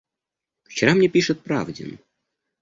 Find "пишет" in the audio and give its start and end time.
1.09-1.43